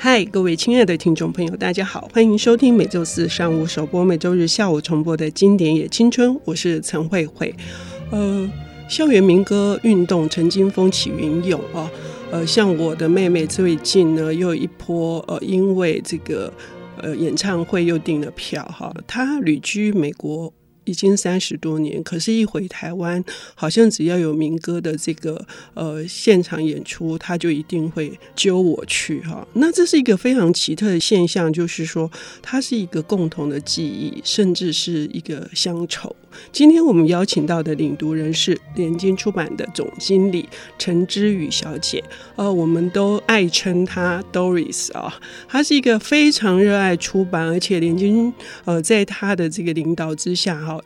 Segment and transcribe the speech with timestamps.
[0.00, 7.52] 嗨，各位亲爱的听众朋友，大家好，欢迎收听每周四上午首播、每周日下午重播的经典也青春，我是陈慧慧。
[8.12, 8.48] 呃，
[8.88, 11.90] 校园民歌运动曾经风起云涌啊，
[12.30, 16.52] 呃，像我的妹妹最近呢，又一波呃，因为这个
[17.02, 20.54] 呃演唱会又订了票哈，她旅居美国。
[20.88, 23.22] 已经三十多年，可是，一回台湾，
[23.54, 29.46] 好像只要有民歌的这个呃现场演出，他就一定会揪我去哈。
[29.52, 36.16] 那这是一个非常奇特的现象，就是说，它是一个共同的记忆，甚至是一个乡愁。
[36.52, 42.02] 今天我们邀请到的领读人是联经出版的总经理陈之宇小姐，
[42.36, 45.12] 呃，我们都爱称她 Doris 啊，
[45.48, 48.32] 她是一个非常热爱出版，而且联经
[48.64, 50.77] 呃在她的这个领导之下哈，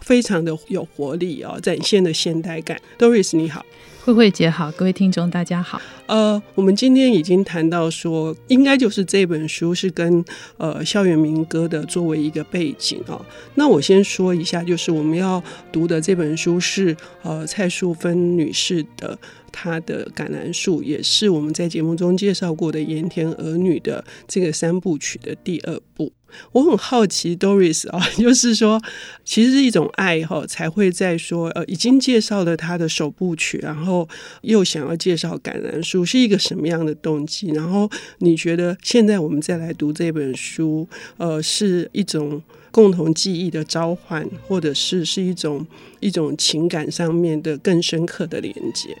[0.00, 2.80] 非常的有活力啊，展现的现代感。
[2.98, 3.64] Doris 你好。
[4.04, 5.82] 慧慧姐好，各位听众大家好。
[6.06, 10.24] 呃，我们今天已经谈到说，应该就是这本书是跟
[10.58, 13.26] 呃校园民歌的作为一个背景啊、哦。
[13.56, 19.18] 那我先说一下，就是我们要读的这本书是呃蔡淑芬女士的
[19.50, 26.12] 她的《橄榄树》，也是我们在节目中介绍过的盐田儿女的这个三部曲的第二部。
[26.52, 28.82] 我很好奇，Doris 啊， 就是说，
[29.24, 34.08] 其实是一种爱哈，才会在说，呃，已经介绍了他的首部曲，然后
[34.42, 37.48] 又想要介绍《橄榄树》，是一个什么样的动机？
[37.48, 45.66] 然后你觉得现在我们再来读这本书，呃，是一种共同记忆的召唤，或者是是一种
[46.00, 48.96] 一种情感上面的更深刻的连接？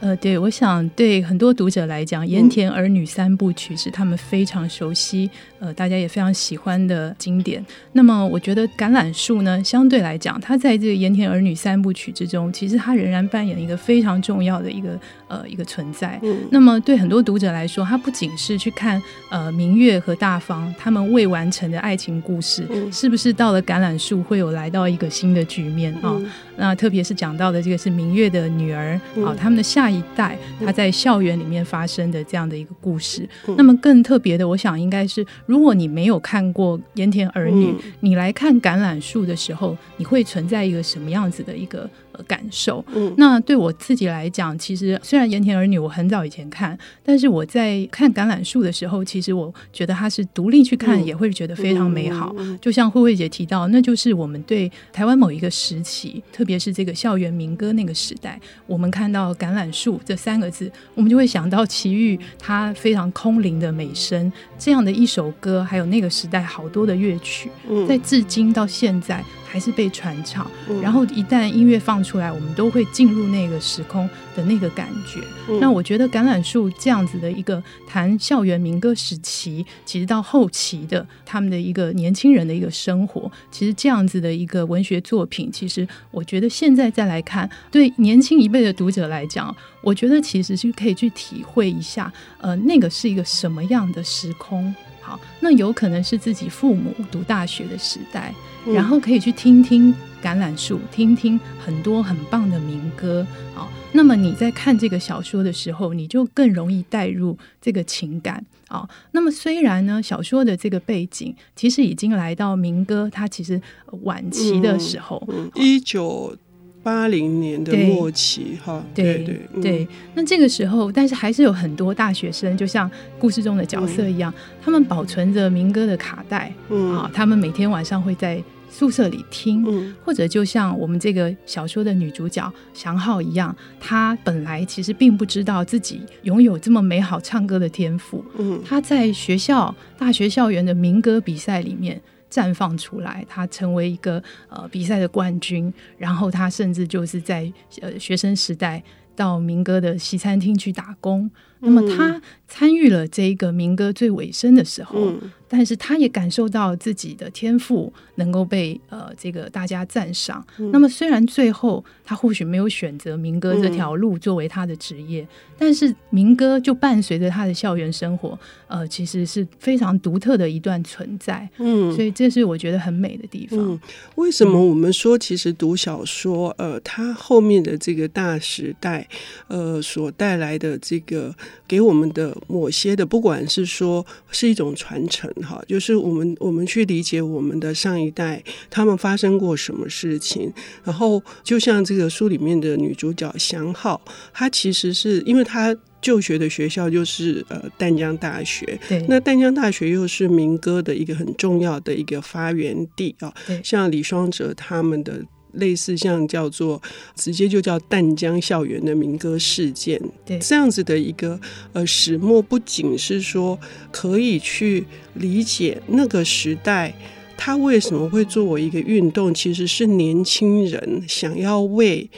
[0.00, 7.64] 呃，对，我想对很多读者来讲，《盐田儿女三部曲》是他们非常熟悉，呃，大家也非常喜欢的经典。
[7.92, 16.18] 那么，我觉得《橄榄树》呢，相对来讲，它在这个《盐田儿女三部曲》之中，其实它仍然扮演一个非常重要的一个呃一个存在。
[16.22, 16.36] 嗯。
[16.50, 26.14] 那么，对很多读者来说，它不仅是去看呃明月和大方他们未完成的爱情故事，嗯、是不是到了橄榄树会有来到一个新的局面啊？
[26.20, 29.88] 嗯、那特别是讲到的这个是明月的女儿好、嗯，他们的下。
[29.88, 41.88] 一代她在校园里面发生的这样的一个故事，嗯、那么更特别的，我想应该是，如果你没有看过《盐田儿女》，嗯，你来看《橄榄树》的时候，你会存在一个什么样子的一个？
[42.26, 52.34] 感受，嗯，那对我自己来讲，其实虽然《盐田儿女》我很早以前看，但是我在看《橄榄树》的时候，其实我觉得它是独立去看，也会觉得非常美好。
[52.60, 67.50] 就像慧慧姐提到，那就是我们对台湾某一个时期，特别是这个校园民歌那个时代，我们看到“橄榄树”这三个字，我们就会想到齐豫他非常空灵的美声，这样的一首歌，还有那个时代好多的乐曲，
[67.88, 69.24] 在至今到现在。
[69.50, 70.48] 还是被传唱，
[70.82, 75.20] 然后一旦音乐放出来，我们都会进入那个时空的那个感觉。
[75.48, 94.74] 嗯、那我觉得《橄榄树》这样子的一个谈校园民歌时期，其实到后期的他们的一个年轻人的一个生活，其实这样子的一个文学作品，其实我觉得现在再来看，对年轻一辈的读者来讲，我觉得其实是可以去体会一下，呃，那个是一个什么样的时空。
[95.08, 98.34] 好，那有可能是自己父母读大学的时代。
[98.66, 103.26] 然后可以去听听橄榄树，听听很多很棒的民歌。
[103.54, 108.44] 好，那么你在看这个小说的时候，你就更容易带入这个情感。
[108.68, 113.58] 好，那么虽然呢，小说的这个背景其实已经来到民歌它其实
[114.02, 116.36] 晚期的时候，一九
[116.82, 118.58] 八零年的末期。
[118.64, 119.88] 哈，对对对。
[120.14, 126.52] 那这个时候，但是还是有很多大学生，就像故事中的角色一样，嗯、他们保存着民歌的卡带。
[126.68, 128.42] 嗯，啊，他们每天晚上会在。
[128.70, 129.64] 宿舍里听，
[130.04, 138.22] 或者就像我们这个小说的女主角祥浩一样，她本来其实并不知道自己拥有这么美好唱歌的天赋。
[138.36, 141.98] 嗯，她在学校大学校园的民歌比赛里面
[142.30, 148.82] 绽放出来，他成为一个呃比赛的冠军，然后他甚至就是在呃学生时代
[149.16, 151.30] 到民歌的西餐厅去打工。
[151.60, 155.10] 那么他参与了这个民歌最尾声的时候。
[155.10, 160.46] 嗯但是他也感受到自己的天赋能够被呃这个大家赞赏。
[160.58, 160.70] 嗯。
[160.70, 171.48] 那么虽然最后他或许没有选择民歌这条路作为他的职业，嗯，但是民歌就伴随着他的校园生活，呃，其实是非常独特的一段存在。
[171.56, 173.58] 嗯，所以这是我觉得很美的地方。
[173.58, 173.80] 嗯，
[174.16, 179.08] 为什么我们说其实读小说，呃，它后面的这个大时代，
[179.46, 181.34] 呃，所带来的这个
[181.66, 185.30] 给我们的某些的，不管是说是一种传承。
[185.42, 190.52] 哈，就是我们我们去理解我们的上一代，他们发生过什么事情。
[190.84, 194.00] 然后，就像这个书里面的女主角祥浩，
[194.32, 203.34] 她其实是因为她就学的学校就是呃淡江大学，对，那淡江大学又是民歌的一个很重要的一个发源地啊。
[203.46, 205.20] 对，像李双泽他们的
[205.58, 206.80] 类似像叫做
[207.14, 211.38] 直接就叫淡江校园的民歌事件，对，这样子的一个
[211.72, 213.58] 呃始末，不仅是说
[213.92, 214.84] 可以去
[215.14, 216.94] 理解那个时代
[217.36, 222.10] 他为什么会作为一个运动，其实是年轻人想要为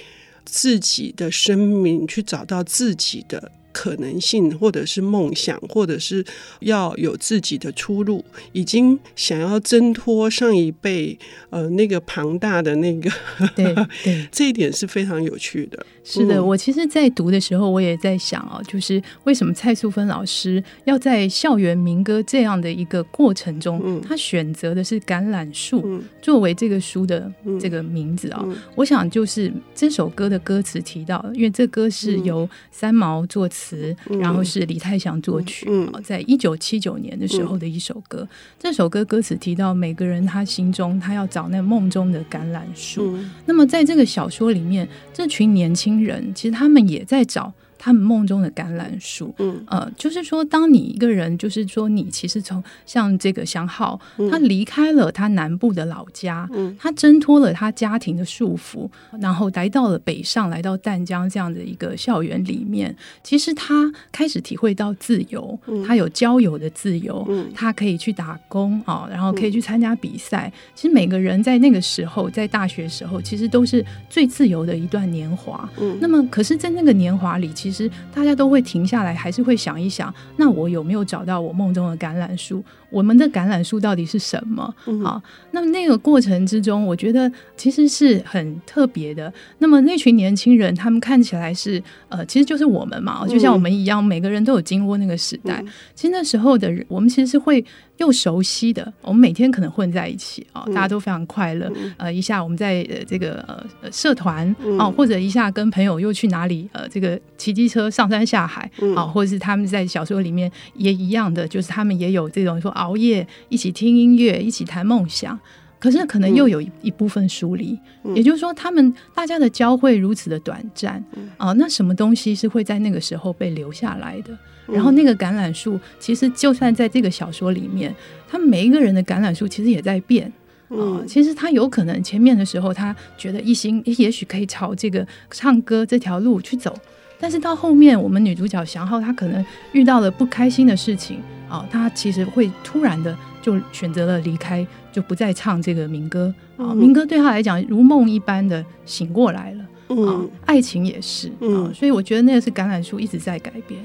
[0.44, 3.52] 自己的生命去找到自己的。
[3.72, 6.24] 可能性，或者是梦想，或者是
[6.60, 11.18] 要有自己的出路，已经想要挣脱上一辈
[11.50, 13.10] 呃那个庞大的那个，
[13.54, 15.86] 对对， 这一点是非常有趣的。
[16.02, 27.30] 是的，我其实，在读的时候，我也在想啊，就是为什么蔡素芬老师要在校园民歌这样的一个过程中，嗯、他选择的是橄榄树、嗯、作为这个书的
[27.60, 28.44] 这个名字啊？
[28.74, 33.59] 我想，就是这首歌的歌词提到，因为这歌是由三毛作词，
[34.08, 35.68] 嗯、然后是李泰祥作曲，
[36.02, 38.20] 在一九七九年的时候的一首歌。
[38.22, 38.28] 嗯、
[38.58, 43.16] 这首歌歌词提到，每个人他心中他要找那梦中的橄榄树。
[43.16, 47.52] 嗯、那么，在这个小说里面，这群年轻人其实他们也在找。
[47.82, 53.98] 他们梦中的橄榄树，嗯，呃，就是说，当你一个人，就是说，你其实从像这个祥浩，
[54.30, 58.86] 他离开了他南部的老家，嗯，他挣脱了他家庭的束缚，
[59.18, 70.52] 然后来到了北上，来到淡江这样的一个校园里面，其实他开始体会到自由，他有交友的自由，他可以去打工啊，然后可以去参加比赛。
[70.74, 75.66] 其实每个人在那个时候，在大学时候，其实都是最自由的一段年华。
[75.80, 82.64] 嗯，那么，可是，在那个年华里，其实其实大家都会停下来，还是会想一想，那我有没有找到我梦中的橄榄树？
[82.90, 84.74] 我们的橄榄树到底是什么？
[84.86, 85.22] 嗯、好，
[85.52, 89.32] 那么那个过程之中，我觉得其实是很特别的。
[89.58, 95.62] 那么那群年轻人，他们看起来是呃，其实就是我们嘛，就像我们一样，每个人都有经过那个时代。
[95.62, 97.64] 嗯、其实那时候的人，我们其实是会
[97.98, 98.92] 又熟悉的。
[99.02, 101.70] 我们每天可能混在一起啊，大家都非常快乐。
[101.76, 103.44] 嗯、呃，一下我们在呃这个
[103.82, 112.68] 呃社团啊，或者一下跟朋友又去哪里呃这个骑机车上山下海啊，或者是他们在小说里面也一样的，就是他们也有这种说。
[112.80, 115.38] 熬夜一起听音乐，一起谈梦想，
[115.78, 117.78] 可是可能又有一一部分疏离。
[118.04, 121.04] 嗯、也就是说，他们大家的交汇如此的短暂
[121.36, 124.32] 啊、那什么东西是会在那个时候被留下来的？
[124.68, 127.94] 嗯、然后那个橄榄树，其实就算在这个小说里面，
[128.28, 130.26] 他们每一个人的橄榄树其实也在变
[130.68, 131.04] 啊、呃。
[131.06, 136.74] 其实他有可能前面的时候，他觉得一心也许可以朝这个唱歌这条路去走。
[137.20, 141.18] 但是到后面，我们女主角祥浩她可能遇到了不开心的事情
[141.48, 146.74] 啊，她其实会突然的就选择了离开，就不再唱这个民歌啊。
[146.74, 149.64] 民歌对她来讲如梦一般的醒过来了
[149.94, 153.80] 啊，爱情也是啊，所以我觉得那个是橄榄树一直在改变。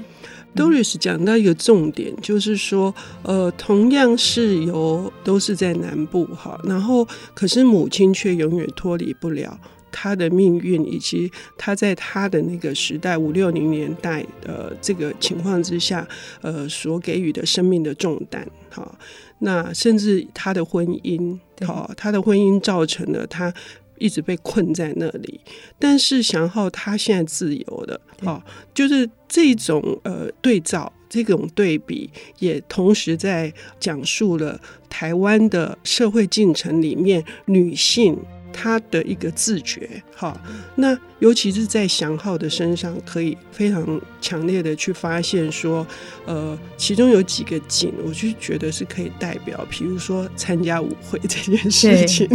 [0.54, 9.58] Doris 讲到一个重点，就是说，呃，同样是由都是在南部哈，然后可是母亲却永远脱离不了。
[9.98, 16.06] 他的命运，以及他在他的那个时代五六零年代的这个情况之下，
[16.42, 18.98] 呃，所给予的生命的重担，哈，
[19.38, 23.50] 那甚至他的婚姻，好，他的婚姻造成了他
[23.98, 25.40] 一直被困在那里。
[25.78, 28.42] 但是祥浩他现在自由了，哦，
[28.74, 38.18] 就是这种呃对照，这种对比，也同时在讲述了台湾的社会进程里面女性。
[38.58, 40.40] 他的一个自觉，哈，
[40.76, 45.86] 那尤其是在祥浩的身上，可以非常强烈的去发现说，
[46.24, 52.26] 呃，其中有几个景，我就觉得是可以代表，比如说参加舞会这件事情，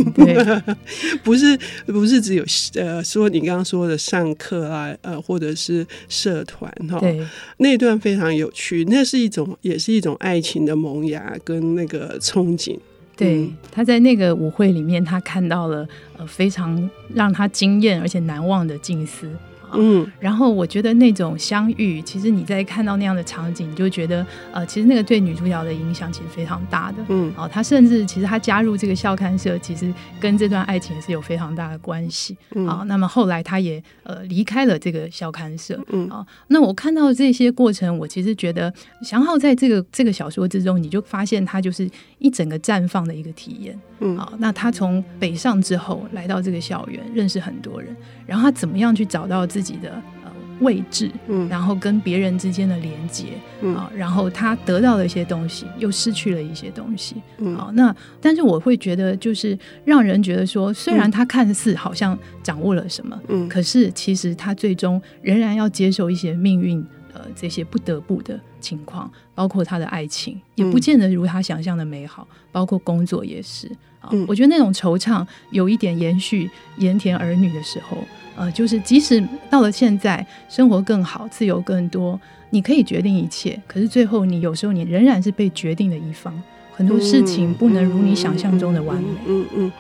[1.24, 7.26] 不是不是只有呃说你刚刚说的上课啊，呃，或者是社团哈，对。
[7.58, 12.78] 那段非常有趣，那是一种也是一种爱情的萌芽跟那个憧憬。
[13.22, 15.88] 对，他在那个舞会里面，他看到了
[16.18, 19.30] 呃非常让他惊艳而且难忘的静思。
[19.78, 26.98] 嗯，然后我觉得那种相遇，其实你在看到那样的场景，你就觉得呃，其实那个对女主角的影响其实非常大的。
[27.08, 32.38] 嗯，哦，她甚至其实她加入这个校刊社，其实跟这段爱情是有非常大的关系。
[32.56, 35.80] 嗯，啊，那么后来她也呃离开了这个校刊社。
[35.90, 43.80] 嗯，啊，那我看到这些过程，我其实觉得祥浩在这个这个小说之中，你就发现他就是一整个绽放的一个体验。
[44.00, 49.61] 嗯，啊，那他从北上之后来到这个校园，认识很多人，然后他怎么样去找到自己。
[49.62, 49.92] 自己的
[50.24, 53.76] 呃位置，嗯，然后跟别人之间的连接，嗯。
[53.76, 57.56] 啊，然后他得到了一些东西，又失去了一些东西，嗯。
[57.56, 73.68] 啊，那但是我会觉得，就是让人觉得说，虽然他看似好像掌握了什么，嗯，可是其实他最终仍然要接受一些命运呃这些不得不的情况，包括他的爱情也不见得如他想象的美好，嗯、包括工作也是
[74.00, 74.10] 啊。
[74.12, 77.98] 嗯、我觉得那种惆怅有一点延续盐田儿女的时候，
[78.36, 82.20] 呃，就是即使到了现在，生活更好，自由更多，
[82.50, 86.34] 你可以决定一切，可是最后你有时候你仍然是被决定的一方，
[86.72, 89.10] 很多事情不能如你想象中的完美。
[89.28, 89.48] 嗯嗯。
[89.56, 89.72] 嗯嗯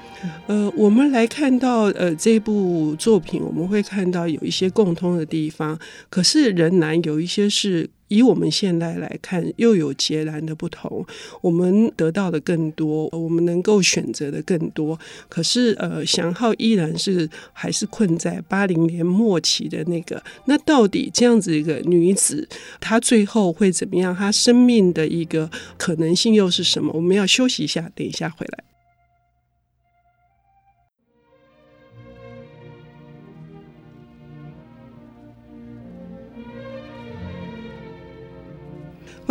[0.45, 5.79] 呃，我们来看到呃这部作品，我们会看到有一些共通的地方，
[6.11, 11.05] 可是仍然有一些是以我们现在来看又有截然的不同。
[11.39, 14.99] 我们得到的更多，我们能够选择的更多，
[15.29, 20.21] 可是呃，祥浩依然是还是困在八零年末期的那个。
[20.45, 22.47] 那到底这样子一个女子，
[22.81, 24.13] 她最后会怎么样？
[24.13, 26.91] 她生命的一个可能性又是什么？
[26.93, 28.70] 我们要休息一下，等一下回来。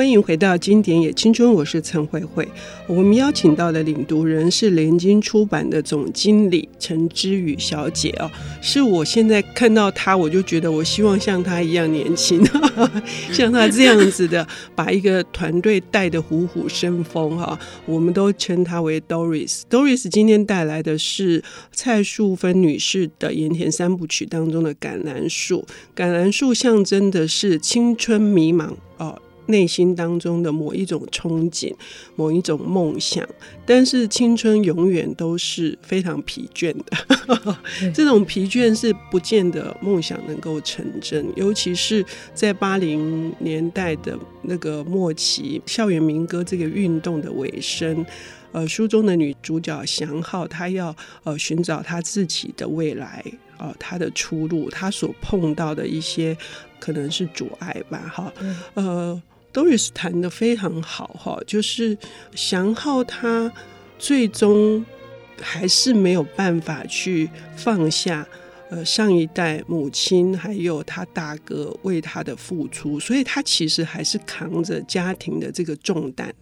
[0.00, 2.48] 欢迎回到《经典也青春》，我是陈慧慧。
[2.86, 8.30] 我们邀请到的领读人是联经出版的总经理陈之宇小姐哦，
[8.62, 12.42] 是我现在看到她，我就觉得我希望像她一样年轻，
[13.30, 17.60] 像她这样子的，把一个团队带得虎虎生风哈。
[17.84, 19.64] 我们都称她为 Doris。
[19.68, 25.66] Doris 今天带来的是蔡淑芬女士的《盐田三部曲》当中的橄榄树。
[25.94, 29.20] 橄榄树象征的是青春迷茫哦。
[29.50, 31.74] 内心当中的某一种憧憬，
[32.16, 33.28] 某一种梦想，
[33.66, 37.56] 但是青春永远都是非常疲倦的。
[37.94, 42.04] 这种疲倦是不见得梦想能够成真，尤其是
[42.34, 48.04] 在八零年代的那个末期，校园民歌这个运动的尾声。
[48.52, 53.24] 呃，书中的女主角祥浩，她要呃寻找她自己的未来，
[53.58, 56.36] 呃，她的出路，她所碰到的一些
[56.80, 58.32] 可能是阻碍吧，哈，
[58.74, 59.22] 呃。
[59.52, 61.96] Doris 谈得非常好哈，就是
[62.34, 63.52] 祥浩他
[63.98, 64.84] 最终
[65.40, 68.26] 还是没有办法去放下
[68.68, 76.32] 呃上一代母亲还有他大哥为他的付出，所以他其实还是扛着家庭的这个重担。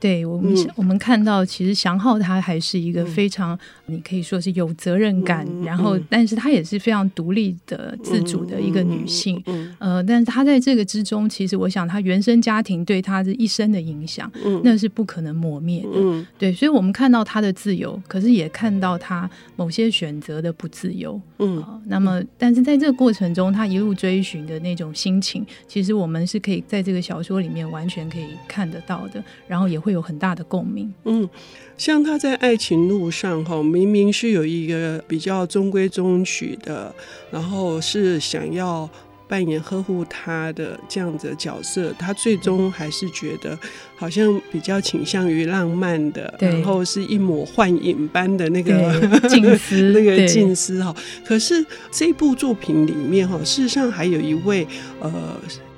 [0.00, 9.42] 对我们，我们看到其实祥浩他还是一个非常，你可以说是有责任感，然后，但是他也是非常独立的、自主的一个女性。
[9.78, 14.32] 呃，但是他在这个之中，其实我想，他原生家庭对他的一生的影响，
[14.64, 16.26] 那是不可能磨灭的。
[16.38, 21.20] 对，所以我们看到他的自由，可是也看到他某些选择的不自由。
[21.40, 29.89] 嗯，那么，但是在这个过程中，他一路追寻的那种心情，其实我们是可以在这个小说里面完全可以看得到的，然后也会。
[29.90, 30.94] 会有很大的共鸣。
[31.04, 31.28] 嗯，
[31.76, 36.94] 像他在爱情路上哈，明明是有一个比较中规中矩的，
[37.32, 38.88] 然后是想要
[39.26, 43.58] 扮演呵护他的这样子的角色，他最终还是觉得
[43.96, 50.94] 好像比较倾向于浪漫的，然后是一抹幻影般的那个静思， 那个静思哈。
[51.24, 54.64] 可是这部作品里面哈，事实上还有一位
[55.00, 55.12] 呃。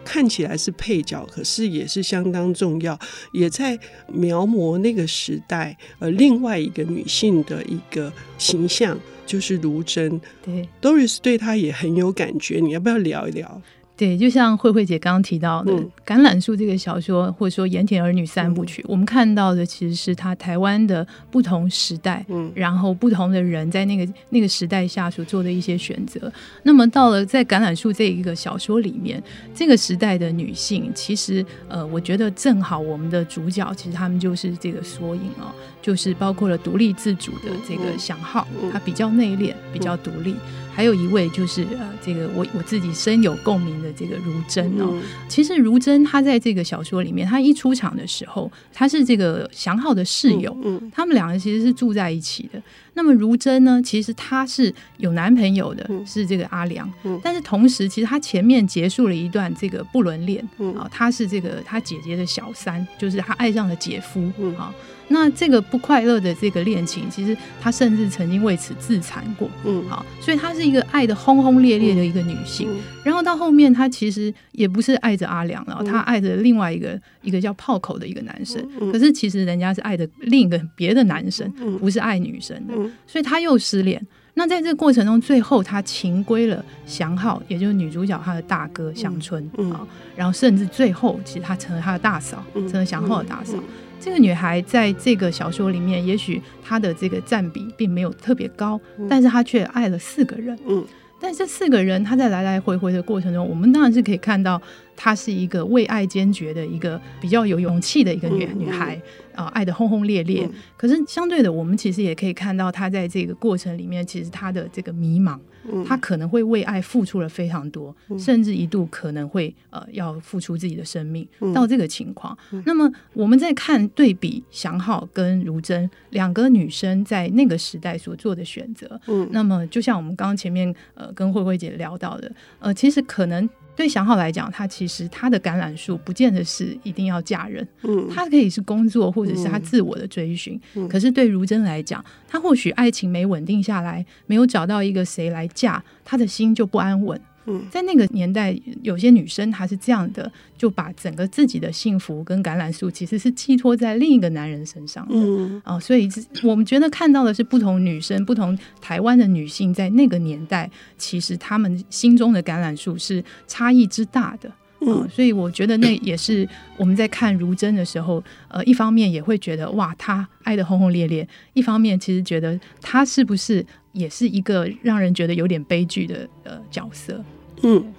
[0.04, 2.98] 看起来是配角，可是也是相当重要，
[3.32, 3.78] 也在
[4.08, 10.20] 描摹那个时代呃另外一个女性的一个形象，就是卢珍。
[10.44, 13.62] 对，Doris 对她也很有感觉，你要不要聊一聊？
[13.94, 15.72] 对，就像慧慧姐刚刚提到的
[16.04, 22.50] 《橄榄树》这个小说，或者说《盐田儿女三部曲》，我们看到的其实是他台湾的不同时代，嗯。
[22.54, 26.32] 然后不同的人在那个那个时代下所做的一些选择。
[26.64, 29.22] 那么到了在《橄榄树》这一个小说里面，
[29.54, 40.34] 这个时代的女性，其实呃，我觉得正好我们的主角其实他们就是这个缩影哦，就是包括了独立自主的这个祥浩，他比较内敛，比较独立。
[40.74, 44.88] 还有一位就是呃，这个我我自己深有共鸣的这个如真哦。
[44.90, 52.60] 嗯、其实如真她在这个小说里面，她一出场的时候，她是这个祥浩的室友，嗯嗯、他们两个其实是住在一起的。
[52.94, 56.90] 那么如真呢，其实她是有男朋友的，嗯、是这个阿良。
[57.04, 60.42] 嗯、但是同时，其实她前面结束了一段这个不伦恋
[60.76, 64.20] 啊，她、嗯、是这个她姐姐的小三，就是她爱上了姐夫
[64.58, 64.72] 啊。
[64.72, 69.48] 嗯那这个不快乐的这个恋情，其实她甚至曾经为此自残过。
[69.64, 72.68] 嗯，好，所以她是一个爱的轰轰烈烈的一个女性。
[72.70, 78.66] 嗯嗯、然后到后面，她其实也不是爱着阿良了，她爱着另外一个一个叫炮口的一个男生。
[78.90, 82.74] 可是其实人家是爱的另一个别的男生，不是爱女生的。
[83.06, 84.04] 所以她又失恋。
[84.34, 89.42] 那在这个过程中，最后她情归了祥浩，也就是女主角她的大哥祥春。
[89.58, 93.58] 嗯，嗯然后甚至最后，其实她成了她的大嫂，成了祥浩的大嫂。
[94.04, 100.58] 这个女孩在这个小说里面，也许她的这个占比并没有特别高，但是她却爱了四个人。
[100.66, 100.84] 嗯，
[101.20, 104.60] 但这四个人，她在来来回回的过程中，我们当然是可以看到
[104.96, 108.94] 她是一个为爱坚决的一个比较有勇气的一个女女孩
[109.34, 110.48] 啊、呃，爱的轰轰烈烈。
[110.76, 115.38] 可是相对的，我们其实也可以看到她在这个过程里面，其实她的这个迷茫。
[115.86, 122.36] 她可能会为爱付出了非常多，嗯、甚至一度可能会呃要付出自己的生命，嗯、到这个情况。
[122.50, 129.00] 嗯、那么我们在看对比祥浩跟如真两个女生在那个时代所做的选择。
[129.06, 133.48] 嗯，那么就像我们刚刚前面呃跟慧慧姐聊到的，呃，其实可能。
[133.74, 140.60] 对祥好来讲，他其实他的橄榄树不见得是一定要嫁人，嗯，他可以是工作或者是他自我的追寻。
[140.74, 147.18] 嗯，可是对如真来讲，他或许爱情没稳定下来，没有找到一个谁来嫁，他的心就不安稳。
[147.46, 155.14] 嗯，在那个年代，有些女生她是这样的，就把整个自己的幸福跟橄榄树其实是寄托在另一个男人身上的。
[155.14, 156.08] 嗯啊，所以
[156.44, 164.50] 我们觉得看到的是不同女生、不同台湾的女性在那个年代，其实她们心中的橄榄树是差异之大的。
[164.84, 177.24] 嗯，所以我觉得那也是我们在看如真的时候，呃，一方面也会觉得哇，她爱的轰轰烈烈；一方面其实觉得她是不是也是一个让人觉得有点悲剧的呃角色。
[177.62, 177.94] 嗯，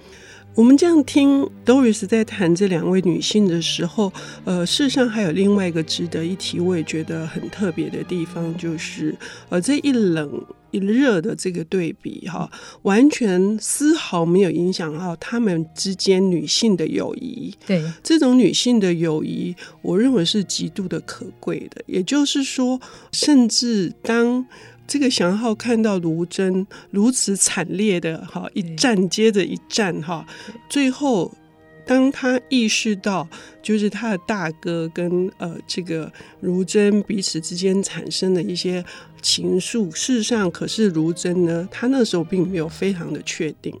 [0.54, 4.12] 我们这样听 Doris 在谈这两位女性的时候，
[4.44, 9.16] 呃，事实上还有另外一个值得一提，我也觉得很特别的地方，就是
[9.48, 12.50] 呃，这一冷一热的这个对比哈，
[12.82, 17.54] 完全丝毫没有影响到他们之间女性的友谊。
[17.66, 21.82] 对，这种女性的友谊，我认为是极度的可贵的。
[21.86, 22.80] 也就是说，
[23.12, 24.44] 甚至当。
[24.86, 30.26] 这个祥浩看到卢真如此惨烈的哈一战接着一战哈，
[30.68, 31.32] 最后
[31.86, 33.28] 当他意识到
[33.62, 36.10] 就是他的大哥跟呃这个
[36.40, 38.84] 卢真彼此之间产生的一些
[39.20, 43.74] 情愫，事实上可是卢真呢，他那时候并没有非常的确定，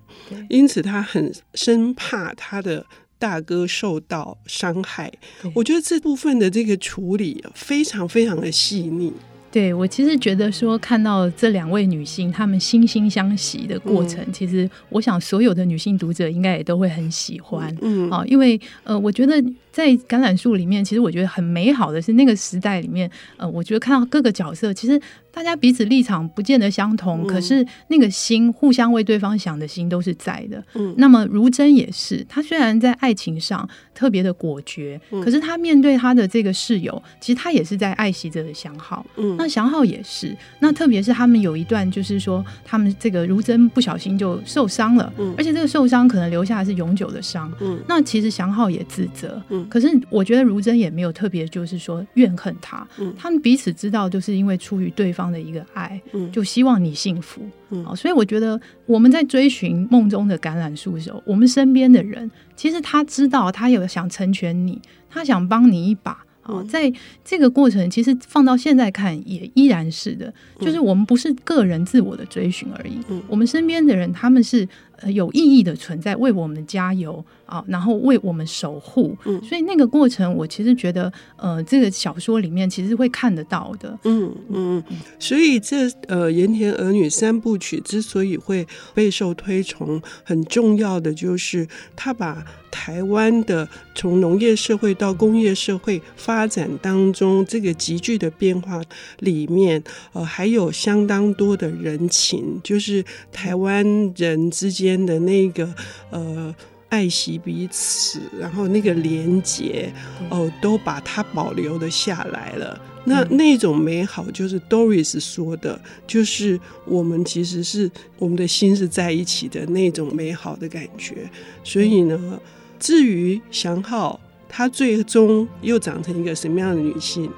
[0.48, 2.84] 因此他很生怕他的
[3.18, 5.12] 大哥受到伤害。
[5.54, 9.12] 我觉得这部分的这个处理非常非常的细腻。
[9.54, 19.40] 对，我其实觉得说，看到这两位女性她们惺惺相惜的过程，嗯、其实我想所有的女性读者应该也都会很喜欢，嗯，啊，因为呃，我觉得
[19.74, 25.00] 在橄榄树里面，其实我觉得很美好的是那个时代里面，呃，我觉得看到各个角色，其实。
[25.34, 30.62] 大家彼此立场不见得相同，嗯、可是那个心互相为对方想的心都是在的。
[30.74, 39.04] 嗯，那么如真也是，她虽然在爱情上特别的果决，嗯、可是她面对她的这个室友，其实她也是在爱惜着的祥浩。
[39.16, 40.32] 嗯，那祥浩也是。
[40.60, 47.52] 那特别是他们有一段，就是说他们这个如真不小心就受伤了，嗯，而且这个受伤可能留下的是永久的伤。
[47.60, 49.42] 嗯，那其实祥浩也自责。
[49.48, 52.86] 嗯，可是我觉得如真也没有特别就是说怨恨他。
[52.98, 55.24] 嗯，他们彼此知道，就是因为出于对方。
[55.34, 56.00] 的一个爱，
[56.30, 57.42] 就希望你幸福。
[57.70, 66.24] 嗯，所以我觉得我们在追寻梦中的橄榄树的时候，我们身边的人其实他知道，他有想成全你，他想帮你一把。
[66.42, 66.92] 啊，在
[67.24, 74.68] 这个过程，其实放到现在看，也依然是的，就是我们不是个人自我的追寻而已，我们身边的人他们是。
[74.98, 79.16] 呃，有意义的存在，为我们加油啊，然后为我们守护。
[79.24, 83.98] 嗯，所以那个过程，我其实觉得，呃，这个小说里面其实会看得到的。
[84.04, 84.82] 嗯嗯，
[85.18, 98.80] 所以这呃，盐田儿女三部曲之所以会备受推崇，很重要的就是他把台湾的从农业社会到工业社会发展当中这个急剧的变化
[99.18, 104.84] 里面，呃，还有相当多的人情，就是台湾人之间。
[104.84, 105.72] 间的那个
[106.10, 106.54] 呃
[106.94, 109.92] 爱惜彼此，然后那个连结
[110.30, 112.80] 哦，都把它保留了下来了。
[113.04, 121.28] 那那种美好，就是 Doris 说的，就是我们其实是我们的心是在一起的那种美好的感觉。
[121.64, 122.40] 所以呢，
[122.78, 127.28] 至于祥浩，他最终又长成一个什么样的女性，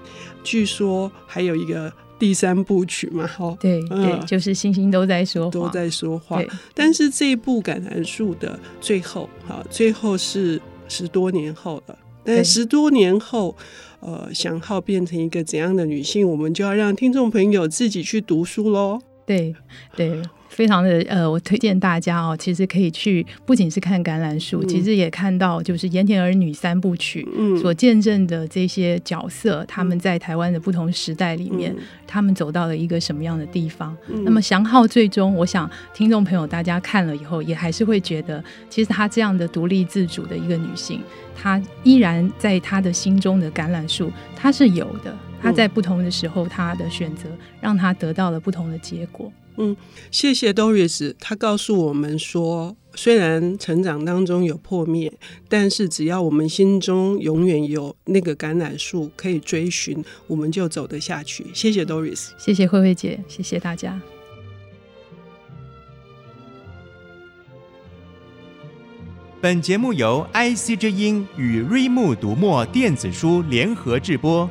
[0.44, 1.90] 据说还有一个。
[2.18, 6.42] 第三部曲嘛，哈，对对，嗯、就是星星都在说话，都在说话。
[6.74, 11.98] 但是这一部橄榄树的最后，哈，最后是十多年后了。
[12.24, 13.54] 但十多年后，
[14.00, 19.00] 对呃，祥浩变成一个怎样的女性，我们就要让听众朋友自己去读书喽。
[19.26, 19.54] 对
[19.94, 20.22] 对。
[20.48, 27.28] 非常的呃，我推荐大家哦，其实可以去，不仅是看橄榄树，嗯、其实也看到就是盐田儿女三部曲
[27.60, 33.94] 所见证的这些角色，嗯、他们在台湾的不同时代里面，嗯、他们走到了一个什么样的地方。
[34.08, 41.02] 嗯、那么祥浩最终，我想听众朋友大家看了以后，也还是会觉得，其实她这样的独立自主的一个女性，
[41.34, 45.14] 她依然在她的心中的橄榄树，她是有的。
[45.42, 47.28] 她在不同的时候，他的选择
[47.60, 49.32] 让他得到了不同的结果。
[49.58, 49.74] 嗯，
[50.10, 51.14] 谢谢 Doris。
[51.18, 55.10] 他告诉我们说，虽然成长当中有破灭，
[55.48, 61.46] 但是只要我们心中永远有那个橄榄树可以追寻，我们就走得下去。
[61.54, 63.98] 谢谢 Doris，谢谢慧慧姐，谢谢大家。
[69.40, 74.50] 本节目由 IC 之音与瑞木读墨电子书联合制播，